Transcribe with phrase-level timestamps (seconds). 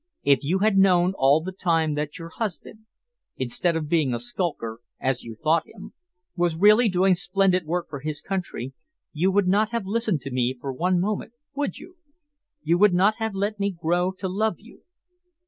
[0.23, 2.87] If you had known all the time that your husband,
[3.37, 5.93] instead of being a skulker, as you thought him,
[6.35, 8.73] was really doing splendid work for his country,
[9.13, 11.97] you would not have listened to me for one moment, would you?
[12.63, 14.81] You would not have let me grow to love you?"